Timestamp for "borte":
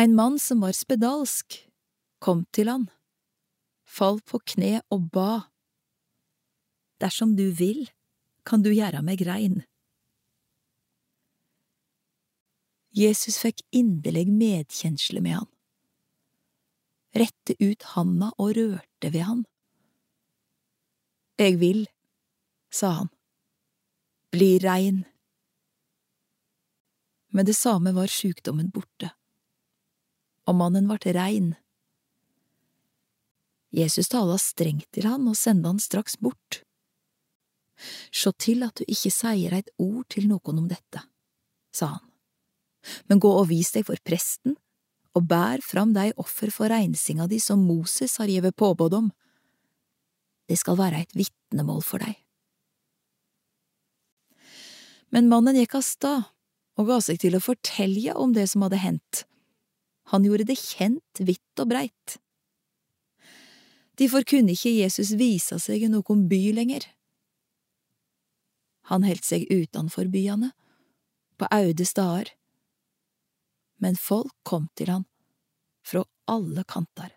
28.72-29.12